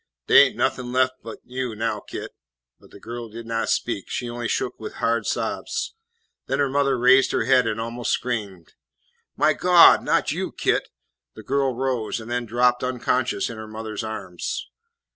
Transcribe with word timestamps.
"Dey 0.25 0.47
ain't 0.47 0.55
nothin' 0.55 0.91
lef' 0.91 1.11
but 1.21 1.37
you 1.45 1.75
now, 1.75 1.99
Kit;" 1.99 2.31
but 2.79 2.89
the 2.89 2.99
girl 2.99 3.29
did 3.29 3.45
not 3.45 3.69
speak, 3.69 4.05
she 4.09 4.27
only 4.31 4.47
shook 4.47 4.79
with 4.79 4.95
hard 4.95 5.27
sobs. 5.27 5.93
Then 6.47 6.57
her 6.57 6.69
mother 6.71 6.97
raised 6.97 7.31
her 7.33 7.43
head 7.43 7.67
and 7.67 7.79
almost 7.79 8.11
screamed, 8.11 8.73
"My 9.37 9.53
Gawd, 9.53 10.03
not 10.03 10.31
you, 10.31 10.53
Kit!" 10.53 10.89
The 11.35 11.43
girl 11.43 11.75
rose, 11.75 12.19
and 12.19 12.31
then 12.31 12.47
dropped 12.47 12.83
unconscious 12.83 13.47
in 13.47 13.57
her 13.57 13.67
mother's 13.67 14.03
arms. 14.03 14.65